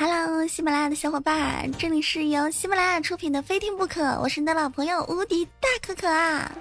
[0.00, 6.52] Hello，喜马拉雅的小伙伴，这里是由喜马拉雅出品的《非听不可》，我是你的老朋友无敌大可可啊！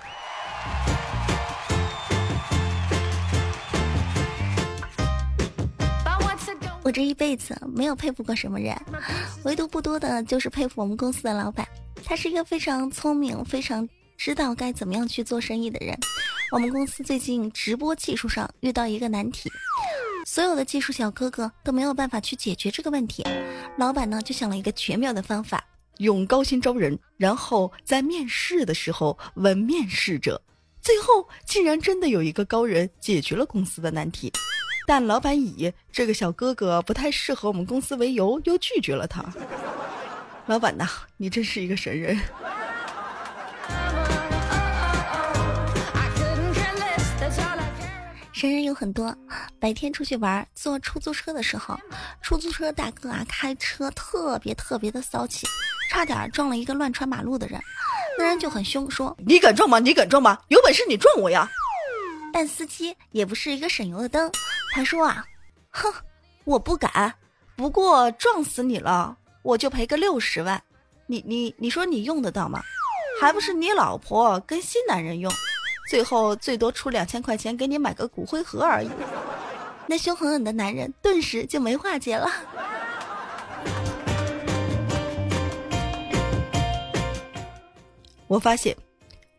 [6.81, 8.75] 我这一辈子没有佩服过什么人，
[9.43, 11.67] 唯独不多的就是佩服我们公司的老板，
[12.03, 15.95] 他是一个非常聪明、非常知道该怎么样去做生意的人。
[16.51, 19.47] 我们公司最近直播技术上遇到一个难题。
[20.37, 23.23] 所有的技术小哥哥都没有办法去解决这个问题，
[23.75, 25.65] 老板呢就想了一个绝妙的方法，
[25.97, 30.39] 用高薪招人，然后在面试的时候问面试者，
[30.79, 34.31] 最后竟然真的有一个高人解决了公司的难题，
[34.85, 39.25] 但老板以这个小哥哥不太适合我们公司为由，又拒绝了他。
[40.45, 42.15] 老板呐，你真是一个神人。
[48.37, 49.17] 神人有很多，
[49.59, 51.75] 白天出去玩，坐出租车的时候，
[52.21, 55.47] 出租车大哥啊开车特别特别的骚气，
[55.89, 57.59] 差点撞了一个乱穿马路的人。
[58.15, 59.79] 那人就很凶，说：“你敢撞吗？
[59.79, 60.37] 你敢撞吗？
[60.49, 61.49] 有本事你撞我呀！”
[62.31, 64.31] 但司机也不是一个省油的灯，
[64.71, 65.25] 他说啊
[65.73, 65.91] ：“哼，
[66.43, 67.11] 我不敢，
[67.55, 70.61] 不过撞死你了，我就赔个六十万。
[71.07, 72.61] 你你你说你用得到吗？
[73.19, 75.33] 还不是你老婆跟新男人用。”
[75.87, 78.89] 最后最多出两千块钱给你买个骨灰盒而已，
[79.87, 82.29] 那凶狠狠的男人顿时就没话接了。
[88.27, 88.75] 我发现，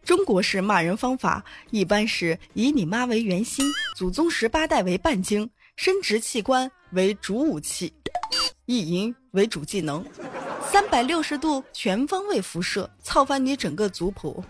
[0.03, 7.93] 中国式骂人方法一般是以你妈为圆心，祖宗十八代为半径，生殖器官为主武器，
[8.65, 10.03] 意淫为主技能，
[10.73, 14.43] 三百六十度全方位辐射，操翻你整个族谱。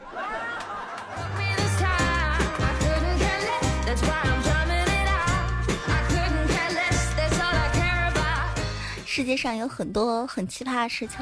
[9.18, 11.18] 世界上有很多很奇葩的事情。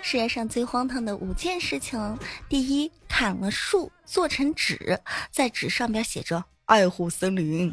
[0.00, 2.18] 世界上最荒唐的五件事情：
[2.48, 4.98] 第一，砍了树做成纸，
[5.30, 7.70] 在纸上边写着“爱护森林”；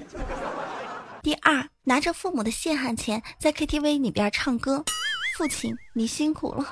[1.24, 4.84] 第二，拿着父母的血汗钱在 KTV 里边唱歌
[5.38, 6.66] ，“父亲你辛苦了”；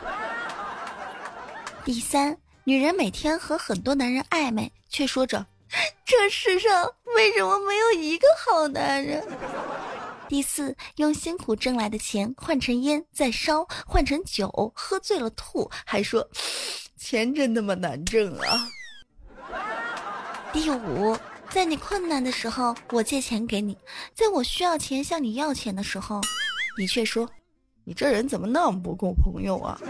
[1.86, 5.46] 第三，女人每天和很多男人暧昧，却说着
[6.04, 9.26] “这世上为什么没有一个好男人”。
[10.30, 16.30] 第四，用辛苦挣来的钱换成烟再烧，换成酒喝醉了吐，还说
[16.96, 18.70] 钱真他妈难挣啊！
[20.54, 21.18] 第五，
[21.50, 23.76] 在你困难的时候我借钱给你，
[24.14, 26.22] 在我需要钱向你要钱的时候，
[26.78, 27.28] 你却说
[27.84, 29.82] 你这人怎么那么不够朋友啊？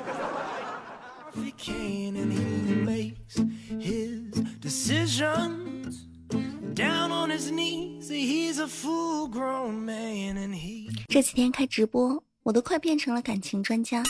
[11.10, 14.02] 这几天开直播，我都快变成了感情专家。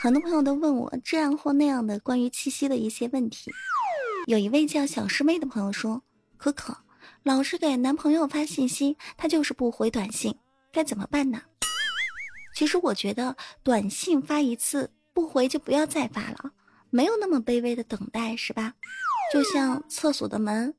[0.00, 3.50] 很多朋友都问我这样或那样的关于七夕的一些问题。
[4.26, 6.00] 有一位叫小师妹的朋友说
[6.38, 6.76] ：“可可，
[7.24, 10.36] 老是给男朋友发信息，他就是不回短信，
[10.72, 11.42] 该怎么办呢？”
[12.54, 16.52] 其实我觉得，短信发一次不回就不要再发了，
[16.90, 18.74] 没有那么卑微的等待，是吧？
[19.32, 20.72] 就像厕所的门。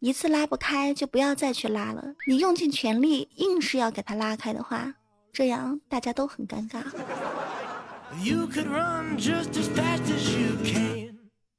[0.00, 2.02] 一次拉不开就不要再去拉了。
[2.26, 4.94] 你用尽全力硬是要给他拉开的话，
[5.30, 6.82] 这样大家都很尴尬。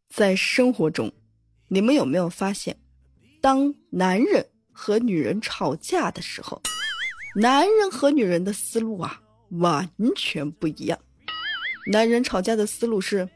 [0.10, 1.12] 在生活中，
[1.68, 2.76] 你们有没有发现，
[3.40, 6.60] 当男人和女人吵架的时候，
[7.36, 9.22] 男人和女人的思路啊
[9.60, 10.98] 完全不一样。
[11.92, 13.30] 男人吵架的思路是：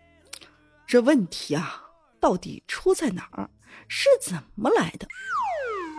[0.87, 1.83] 这问题啊
[2.19, 3.47] 到底出在哪儿？
[3.87, 5.07] 是怎么来的？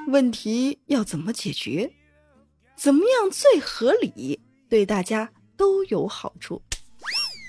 [0.08, 1.92] 问题要怎么解决？
[2.76, 6.62] 怎么样最合理，对大家都有好处？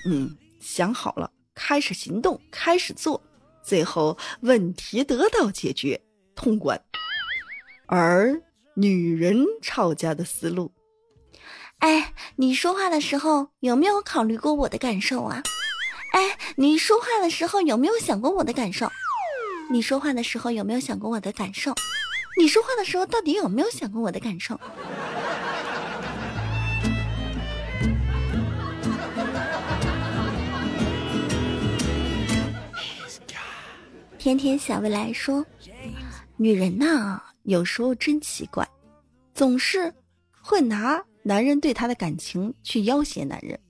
[0.06, 3.22] 嗯，想好了，开始行动，开始做，
[3.62, 6.00] 最后问题得到解决，
[6.34, 6.80] 通关。
[7.86, 8.42] 而
[8.74, 10.72] 女人吵架的思路，
[11.78, 15.42] 哎，你说话的时候有没有考虑过我的感受啊？
[16.12, 18.90] 哎，你说话的时候有没有想过我的感受？
[19.70, 21.74] 你说话的时候有没有想过我的感受？
[22.40, 24.58] 你说话的时候到底有没有想过我的感受？
[34.18, 35.44] 天天小未来说，
[36.36, 38.66] 女人呐，有时候真奇怪，
[39.34, 39.92] 总是
[40.40, 43.60] 会拿男人对她的感情去要挟男人。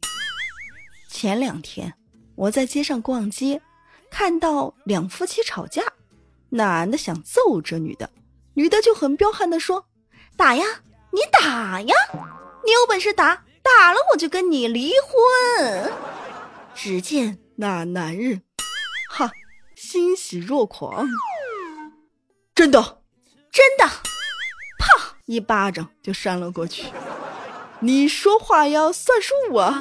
[1.10, 1.92] 前两天
[2.36, 3.60] 我在街上逛街。
[4.10, 5.82] 看到两夫妻吵架，
[6.50, 8.10] 男的想揍这女的，
[8.54, 9.86] 女的就很彪悍的说
[10.36, 10.64] ：“打呀，
[11.12, 11.94] 你打呀，
[12.64, 15.92] 你有本事打，打打了我就跟你离婚。
[16.74, 18.42] 只见那男人，
[19.08, 19.30] 哈，
[19.76, 21.06] 欣喜若狂，
[22.54, 23.02] 真的，
[23.52, 23.86] 真的，
[24.78, 26.86] 啪，一巴掌就扇了过去。
[27.80, 29.80] 你说话要算数啊！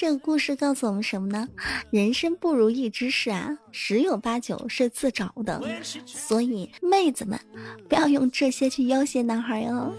[0.00, 1.46] 这个故事告诉我们什么呢？
[1.90, 5.60] 人生不如意之事啊，十有八九是自找的。
[6.06, 7.38] 所以妹子们，
[7.86, 9.94] 不要用这些去要挟男孩哟。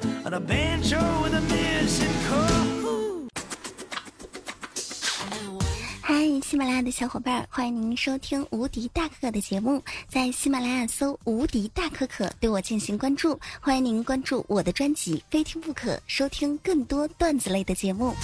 [6.01, 13.39] 嗨，喜马拉雅的小伙伴，欢迎您收听无敌大可可的节目，在喜马拉雅搜“无敌大可可”对我进行关注。
[13.59, 18.15] 欢迎您关注我的专辑《非听不可》，收听更多段子类的节目。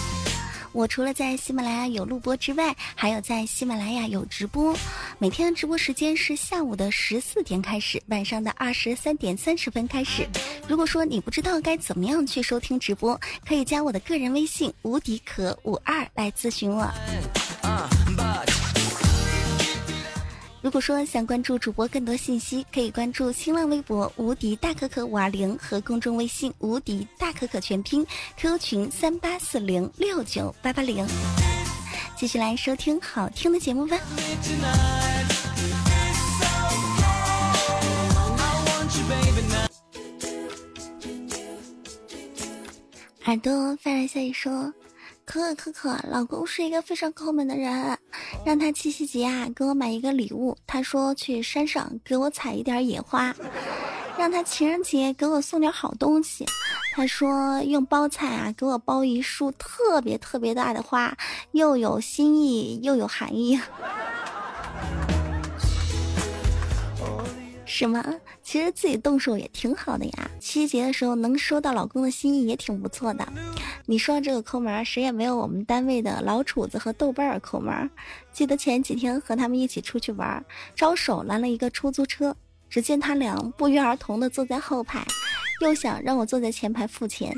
[0.77, 4.77] 我除了在喜马拉雅有录播之外，还有在喜马拉雅有直播。
[5.17, 10.27] 每天的直播时间是下午的十四点开始，晚上的二十三点三十分开始。
[10.67, 16.87] 如果说你不知道该怎么样去收听直播，可以加我的个人微信“无敌可五二”来咨询我。
[20.67, 28.05] 如果说想关注主播更多信息，可以关注新浪微博“无敌大可可五二零”和公众微信“无敌大可可全拼
[28.35, 31.07] ”，QQ 群三八四零六九八八零。
[32.17, 33.97] 继续来收听好听的节目吧。
[43.23, 44.73] 耳朵发来消息说。
[45.29, 47.99] 可可可可，老公是一个非常抠门的人，
[48.47, 50.57] 让他七夕节啊给我买一个礼物。
[50.65, 53.35] 他说去山上给我采一点野花，
[54.17, 56.45] 让他情人节给我送点好东西。
[56.93, 61.13] 他说用包菜啊给我包一束特别特别大的花，
[61.51, 63.59] 又有心意又有含义。
[67.67, 68.01] 什么？
[68.41, 70.31] 其实自己动手也挺好的呀。
[70.39, 73.27] 七夕节的时候能收到老公的心意也挺不错的。
[73.85, 77.89] 你说这个抠门，谁也没有我们单位的老楚子和豆瓣儿抠门。
[78.31, 80.43] 记得前几天和他们一起出去玩，
[80.75, 82.33] 招手拦了一个出租车，
[82.69, 85.05] 只见他俩不约而同的坐在后排，
[85.61, 87.35] 又想让我坐在前排付钱。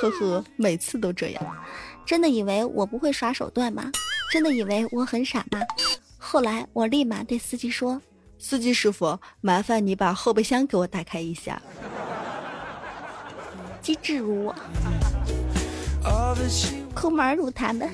[0.00, 1.56] 呵呵，每次都这样。
[2.04, 3.90] 真的以为我不会耍手段吗？
[4.30, 5.60] 真的以为我很傻吗？
[6.18, 8.00] 后来我立马对司机说。
[8.42, 11.60] 司机师傅，麻烦你把后备箱给我打开一下。
[13.82, 14.54] 机智如我，
[16.94, 17.90] 抠门如他们。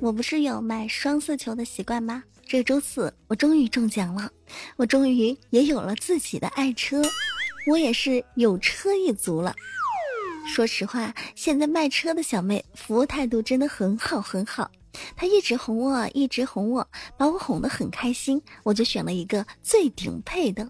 [0.00, 2.24] 我不是有买双色球的习惯吗？
[2.48, 4.30] 这周四我终于中奖了，
[4.76, 7.02] 我终于也有了自己的爱车，
[7.66, 9.54] 我也是有车一族了。
[10.52, 14.68] 说实话，现在卖车的小妹服务态度真的很好很好，
[15.14, 16.86] 她一直哄我，一直哄我，
[17.16, 20.68] 把我哄得很开心，我就选了一个最顶配的。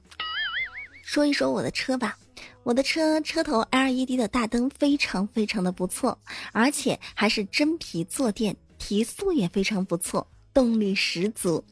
[1.03, 2.15] 说一说我的车吧，
[2.63, 6.17] 我的车车头 LED 的大灯非常非常的不错，
[6.53, 11.65] 而且还是真皮坐垫，提速也非常不错，动力十足。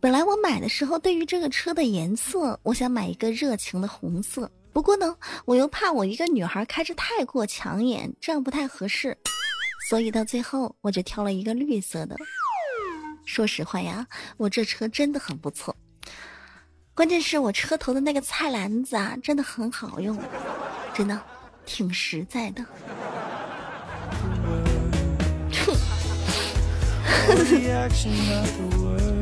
[0.00, 4.50] 本来我买的时候，对于这个车的颜色，我想买一个热情的红色。
[4.74, 9.16] 不过呢，我又怕我一个女孩开着太过抢眼，这样不太合适，
[9.88, 12.16] 所以到最后我就挑了一个绿色的。
[13.24, 14.04] 说实话呀，
[14.36, 15.76] 我这车真的很不错，
[16.92, 20.18] 关键是我车头的那个菜篮子啊，真的很好用，
[20.92, 21.22] 真的
[21.64, 22.64] 挺实在的。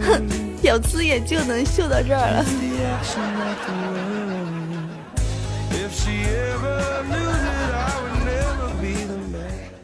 [0.00, 0.26] 哼，
[0.62, 2.42] 小资也就能秀到这儿了。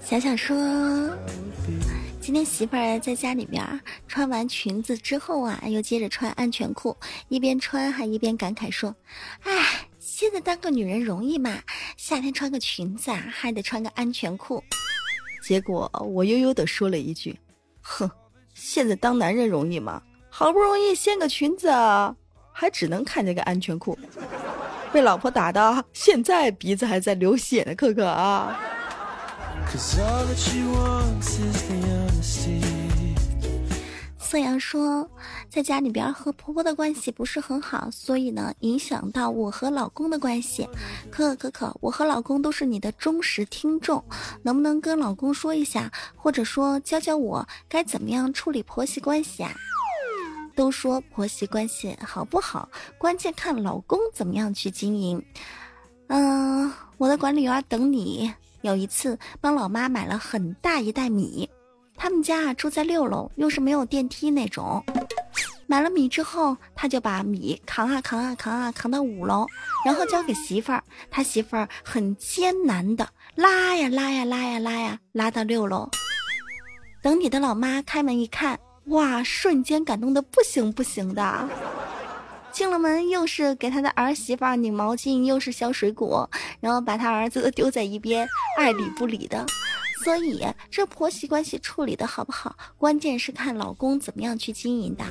[0.05, 0.57] 想想说，
[2.19, 3.63] 今天媳妇儿在家里边
[4.07, 6.97] 穿完裙子之后啊，又接着穿安全裤，
[7.29, 8.95] 一边穿还一边感慨说
[9.45, 11.61] ：“哎，现在当个女人容易吗？
[11.99, 14.65] 夏天穿个裙子啊，还得穿个安全裤。”
[15.45, 17.39] 结果我悠悠的说了一句
[17.83, 18.11] ：“哼，
[18.55, 20.03] 现在当男人容易吗？
[20.31, 22.17] 好不容易掀个裙子，啊
[22.51, 23.97] 还只能看见个安全裤，
[24.93, 28.59] 被老婆打的，现在鼻子还在流血呢，可可啊。”
[34.19, 35.11] 色阳说，
[35.49, 40.69] 在家里边和婆婆的关系不是很好，所以呢，影响到我和老公的关系。
[41.11, 44.05] 可可可，我和老公都是你的忠实听众，
[44.43, 49.51] 能不能跟老公说一下，或者说教教我该怎么样处理婆媳关系啊？
[50.59, 55.25] 都说婆媳关系好不好，关键看老公怎么样去经营。
[56.09, 58.35] 嗯，我的管理员等你。
[58.63, 61.49] 有一次帮老妈买了很大一袋米，
[61.97, 64.85] 他们家啊住在六楼，又是没有电梯那种。
[65.69, 69.47] 买了米之后，他就把米扛啊扛啊扛啊扛到五楼，
[69.85, 70.83] 然后交给媳妇儿。
[71.09, 75.89] 他媳妇儿很艰难的拉呀拉呀拉呀拉呀拉到六楼。
[77.01, 78.59] 等你的老妈开门一看，
[78.89, 81.49] 哇，瞬间感动的不行不行的。
[82.51, 86.29] 进了门，又是给他的儿媳妇拧毛巾，又是削水果，
[86.61, 88.27] 然后把他儿子丢在一边，
[88.57, 89.47] 爱理不理的。
[90.03, 95.05] 所以，这婆媳关系处理的好不好，关键是看老公怎么样去经营的。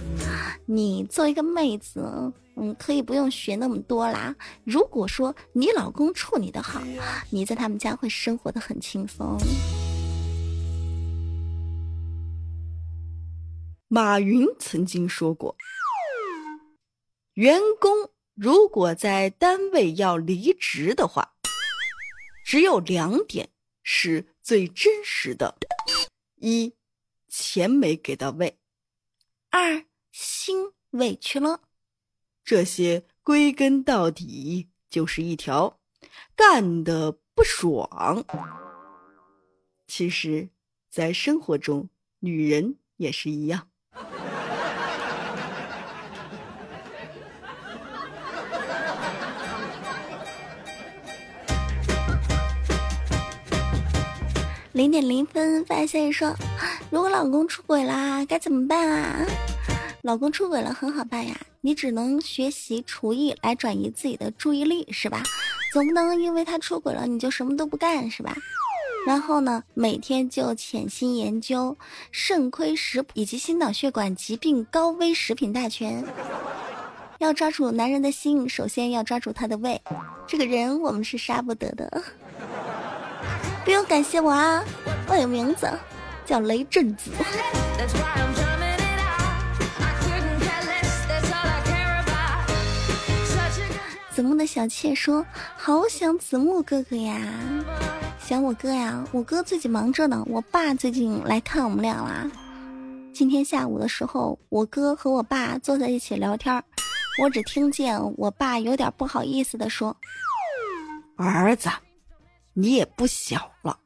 [0.65, 2.01] 你作为一个妹子，
[2.55, 4.35] 嗯，可以不用学那么多啦。
[4.63, 6.81] 如果说你老公处理的好，
[7.29, 9.37] 你在他们家会生活的很轻松。
[13.89, 15.55] 马云曾经说过。
[17.35, 21.35] 员工如果在单位要离职的话，
[22.43, 23.49] 只有两点
[23.83, 25.57] 是最真实的：
[26.35, 26.73] 一，
[27.29, 28.57] 钱没给到位；
[29.49, 31.61] 二，心委屈了。
[32.43, 35.79] 这些归根到底就是一条
[36.35, 38.25] 干的不爽。
[39.87, 40.49] 其实，
[40.89, 41.89] 在生活中，
[42.19, 43.69] 女人也是一样。
[54.77, 56.35] 零点零分发现说
[56.91, 59.25] ：“如果老公出轨啦，该怎么办啊？”
[60.03, 65.23] 老公出轨了很好办呀，你只能学习厨艺来转移自己的注意力，是吧？
[65.73, 68.37] 总不能因为他出轨了你就什么都不干，是吧？
[69.07, 71.75] 然后呢，每天就潜心研究
[72.11, 76.05] 肾亏食以及心脑血管疾病高危食品大全。
[77.17, 79.81] 要抓住男人的心，首先要抓住他的胃。
[80.27, 82.03] 这个人我们是杀不得的。
[83.67, 84.63] 不用感谢我啊，
[85.09, 85.69] 我有名字，
[86.25, 87.11] 叫雷震子。
[94.09, 95.23] 子木的小妾说
[95.57, 97.21] ：“好想子木哥哥呀，
[98.21, 100.23] 想我哥呀，我哥最近忙着呢。
[100.27, 102.25] 我爸最近来看我们俩啦。
[103.13, 106.63] 今天下午的时候，我哥和我爸坐在一起聊天，
[107.21, 109.93] 我只听见我爸有点不好意思的说
[111.19, 111.69] ：‘儿子。’”
[112.59, 113.79] 你也不小了，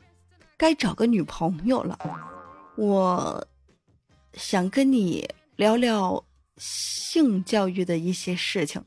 [0.55, 1.99] 该找个女朋友了。
[2.77, 3.45] 我
[4.35, 6.23] 想跟你聊聊
[6.55, 8.81] 性教育的一些事情，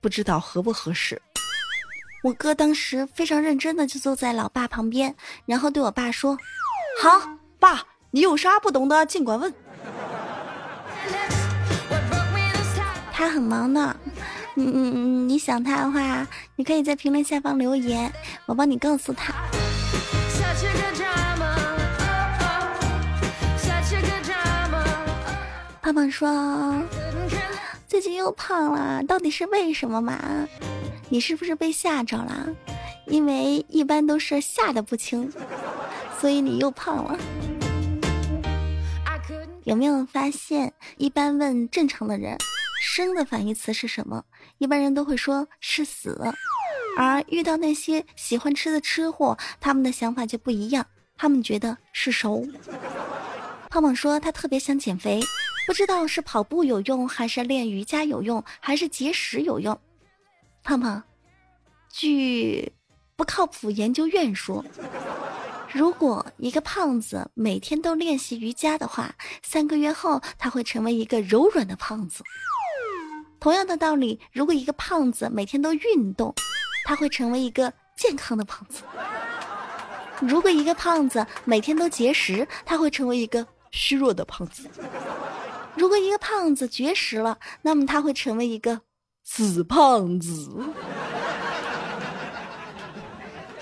[0.00, 1.22] 不知道合不合适。
[2.24, 6.36] 我哥当时非常认真的就坐在老爸旁边，然后对我爸说
[7.00, 9.54] ：“好，爸，你有啥不懂的尽管问。”
[13.12, 13.96] 他很忙呢。
[14.58, 18.10] 嗯嗯嗯，你想他的话，你可以在评论下方留言，
[18.46, 19.34] 我帮你告诉他。
[25.82, 26.82] 胖胖说，
[27.86, 30.18] 最近又胖了，到底是为什么嘛？
[31.10, 32.48] 你是不是被吓着了？
[33.06, 35.30] 因为一般都是吓得不轻，
[36.18, 37.18] 所以你又胖了。
[39.64, 42.38] 有没有发现，一般问正常的人？
[42.80, 44.24] 生的反义词是什么？
[44.58, 46.18] 一般人都会说是死，
[46.98, 50.86] 而遇到那些喜欢吃的吃货，他们的想法就不一样，
[51.16, 52.46] 他们觉得是熟。
[53.68, 55.20] 胖胖说他特别想减肥，
[55.66, 59.78] 不知道是跑步有用，还是练瑜伽有用，还是节食有用。
[60.62, 61.02] 胖胖，
[61.92, 62.72] 据
[63.14, 64.64] 不靠谱研究院说。
[65.72, 72.24] 如果一个胖子每天都练习瑜伽的话，三个月后他会成为一个柔软的胖子。
[73.38, 76.34] 同样的道理，如果一个胖子每天都运动，
[76.84, 78.82] 他会成为一个健康的胖子；
[80.20, 84.64] 如果一个胖子每天都节食，他会成为一个虚弱的胖子；
[85.74, 88.80] 如果一个胖子绝食了，那么他会成为一个
[89.22, 90.50] 死胖子。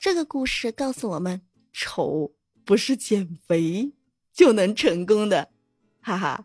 [0.00, 1.42] 这个故事告诉我们。
[1.76, 2.30] 丑
[2.64, 3.92] 不是减肥
[4.32, 5.48] 就能成功的，
[6.00, 6.44] 哈哈。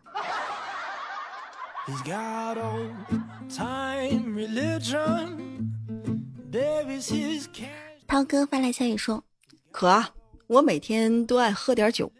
[8.06, 9.24] 涛哥发来消息说
[9.72, 10.08] ：“可啊，
[10.46, 12.12] 我每天都爱喝点酒。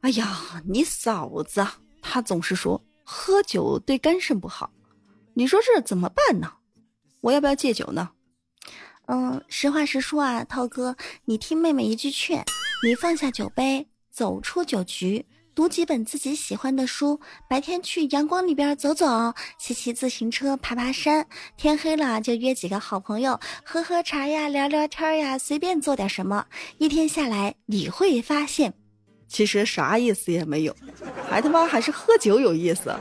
[0.00, 1.64] 哎呀，你嫂子
[2.02, 4.70] 她总是说喝酒对肝肾不好，
[5.34, 6.52] 你说这怎么办呢？
[7.20, 8.10] 我要不要戒酒呢？”
[9.06, 12.44] 嗯，实话实说啊，涛哥，你听妹妹一句劝，
[12.84, 15.24] 你放下酒杯，走出酒局，
[15.58, 26.46] 读几本自己喜欢的书，白天去阳光里边走走，骑骑自行车，爬爬山，天黑了就约几个好朋友喝喝茶呀，聊聊天呀，随便做点什么，
[26.78, 28.72] 一天下来你会发现，
[29.26, 30.76] 其实啥意思也没有，
[31.28, 32.94] 还他妈还是喝酒有意思。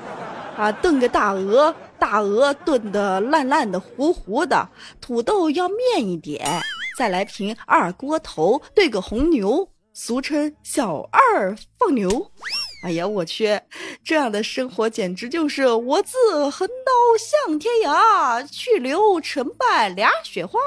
[0.58, 4.68] 啊，炖个大鹅，大鹅炖的烂烂的、糊糊的，
[5.00, 6.60] 土豆要面一点，
[6.98, 9.70] 再来瓶二锅头，兑个红牛，
[10.00, 12.32] 俗称小二放牛。
[12.84, 13.60] 哎呀，我去，
[14.04, 16.16] 这样的生活简直就是我自
[16.52, 20.60] 横刀向天涯，去留成败俩雪花。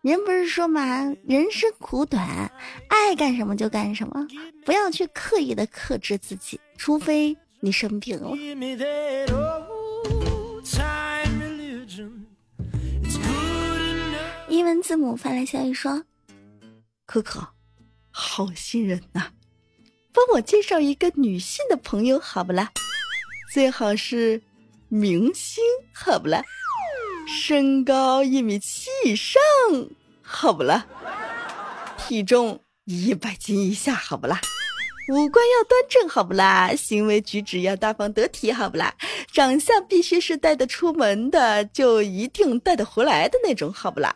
[0.00, 2.50] 人不是说嘛，人生苦短，
[2.88, 4.26] 爱干什么就干什么，
[4.64, 8.34] 不要去刻意的克制自己，除非你生病了。
[14.54, 16.04] 英文字母发来消息说
[17.06, 17.44] ：“可可，
[18.12, 19.32] 好心人呐，
[20.12, 22.70] 帮我介绍一个女性的朋友好不啦？
[23.52, 24.40] 最好是
[24.88, 25.60] 明星
[25.92, 26.44] 好不啦？”
[27.26, 29.42] 身高一米七以上，
[30.22, 30.86] 好不啦？
[31.98, 34.40] 体重一百斤以下，好不啦？
[35.06, 36.74] 五官要端正，好不啦？
[36.74, 38.94] 行为举止要大方得体，好不啦？
[39.30, 44.14] 长相必须是带得出门的，就一定带得回来的那种，好不啦？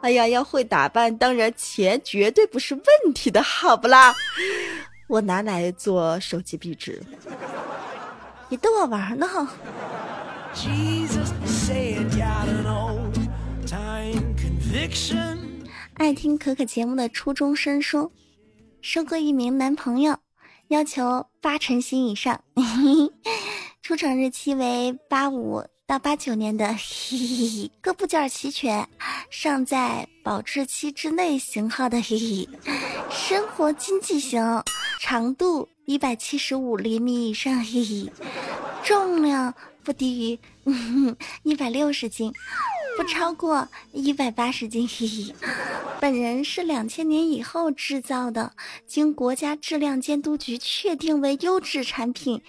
[0.00, 4.14] 哎呀，要会打扮，当然钱绝对不是问题的，好不啦？
[5.08, 7.02] 我拿来做手机壁纸，
[8.48, 9.26] 你逗我玩呢？
[15.94, 18.12] 爱听可可节目的初中生说
[18.80, 20.18] ：“收获一名男朋友，
[20.68, 22.40] 要求八成新以上，
[23.82, 26.76] 出厂日期为八五到八九年的，
[27.80, 28.86] 各部件齐全，
[29.30, 32.02] 尚在保质期之内型号的，
[33.10, 34.62] 生活经济型，
[35.00, 37.64] 长度一百七十五厘米以上，
[38.84, 40.38] 重量。”不低于
[41.44, 42.30] 一百六十斤，
[42.98, 44.88] 不超过一百八十斤。
[46.00, 48.52] 本人是两千年以后制造的，
[48.88, 52.42] 经国家质量监督局确定为优质产品。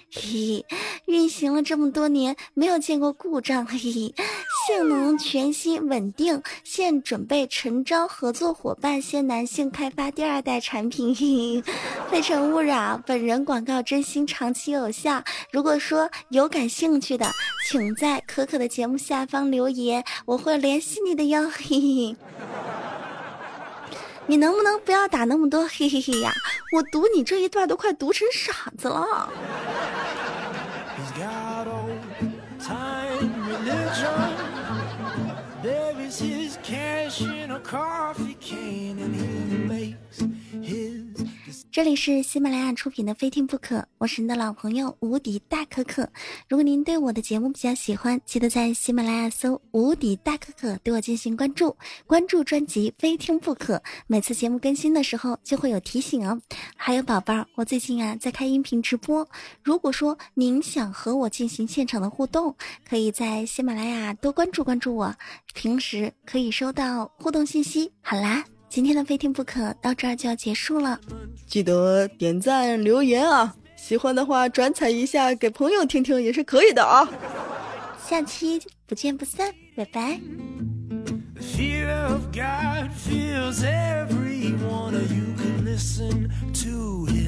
[1.06, 3.64] 运行了这么多年，没有见过故障。
[4.66, 11.62] 性能全新稳定，现准备诚招合作伙伴，先男性开发第二代产品，
[12.10, 13.00] 非诚勿扰。
[13.06, 15.22] 本人广告真心，长期有效。
[15.50, 17.26] 如果说有感兴趣的，
[17.68, 21.48] 请在可可的节目下方留言，我会联系你的哟。
[21.48, 22.16] 嘿嘿，
[24.26, 26.32] 你能不能不要打那么多嘿嘿嘿呀？
[26.76, 29.32] 我读你这一段都快读成傻子了。
[36.18, 40.24] his cash in a coffee can and he makes
[40.62, 41.09] his
[41.72, 46.02] 这里是喜马拉雅出品的《非听不可》，我是你的老朋友无敌大可可。
[46.48, 51.76] 如果您对我的节目比较喜欢，记得在喜马拉雅搜“无敌大可可”对我进行关注，
[52.08, 53.76] 关注专辑《非听不可》，
[54.08, 56.40] 每次节目更新的时候就会有提醒哦。
[56.74, 59.24] 还有宝贝儿，我最近啊在开音频直播，
[59.62, 62.52] 如果说您想和我进行现场的互动，
[62.84, 65.14] 可以在喜马拉雅多关注关注我，
[65.54, 67.92] 平时可以收到互动信息。
[68.02, 68.44] 好啦。
[68.70, 71.00] 今天的非听不可到这儿就要结束了，
[71.48, 73.52] 记得点赞留言啊！
[73.74, 77.08] 喜欢的话转采一下给朋友听听也是可以的啊！
[78.08, 80.20] 下期不见不散，拜拜。
[85.90, 87.19] time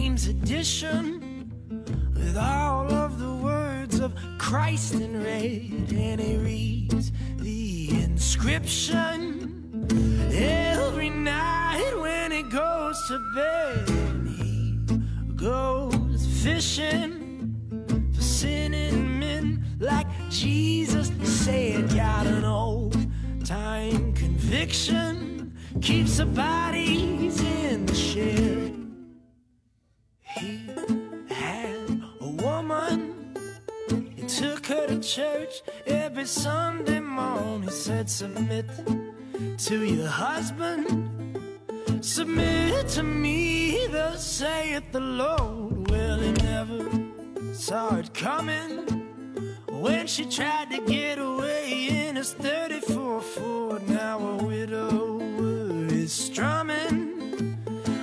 [0.00, 1.20] James edition
[2.14, 9.86] with all of the words of Christ in red, and he reads the inscription
[10.32, 13.90] every night when he goes to bed.
[14.38, 14.78] He
[15.36, 17.54] goes fishing
[18.14, 21.94] for sinning men like Jesus said.
[21.94, 22.96] Got an old
[23.44, 28.69] time conviction, keeps the bodies in the shed.
[35.10, 37.68] Church every Sunday morning.
[37.68, 38.66] Said, Submit
[39.58, 40.86] to your husband.
[42.00, 45.90] Submit to me, thus saith the Lord.
[45.90, 46.88] Well, he never
[47.52, 48.86] saw it coming.
[49.68, 57.58] When she tried to get away in his 34 Ford, now a widower is strumming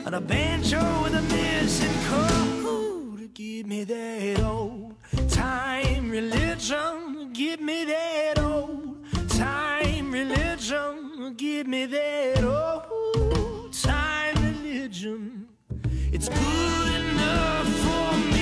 [0.05, 3.33] on a banjo with a missing chord.
[3.33, 4.86] Give me that old
[5.47, 7.31] time religion.
[7.31, 8.97] Give me that old
[9.29, 11.35] time religion.
[11.37, 15.47] Give me that old time religion.
[16.15, 18.36] It's good enough for me.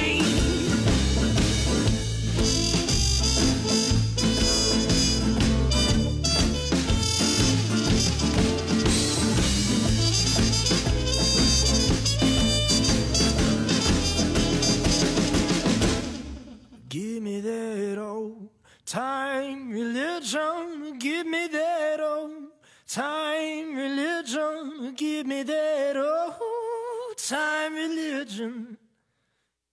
[24.97, 28.77] Give me that old time religion.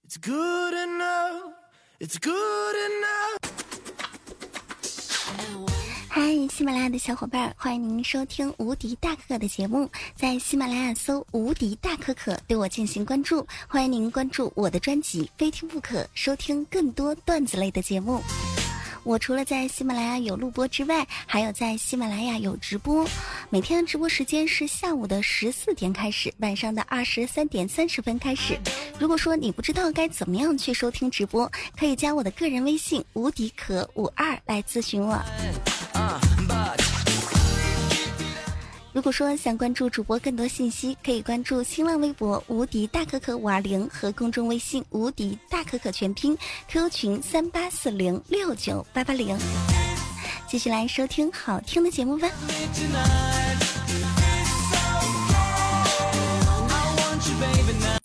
[0.04, 1.52] It's good enough.
[2.00, 3.38] It's good enough.
[6.08, 18.20] 嗨，喜马拉雅的小伙伴，欢迎您收听无敌大可可的节目，在喜马拉雅搜“无敌大可可”对我进行关注，欢迎您关注我的专辑《非听不可》，收听更多段子类的节目。
[19.04, 23.04] 我除了在喜马拉雅有录播之外，还有在喜马拉雅有直播。
[23.50, 28.56] 每天的直播时间是下午的十四点开始，晚上的二十三点三十分开始。
[29.00, 35.20] 如果说你不知道该怎么样去收听直播，可以加我的个人微信“无敌可五二”来咨询我。
[38.92, 46.36] 如果说想关注主播更多信息，可以关注新浪微博“无敌大可可五二零”和公众微信“无敌大可可全拼
[46.68, 49.34] ”，QQ 群三八四零六九八八零。
[50.46, 52.28] 继续来收听好听的节目吧。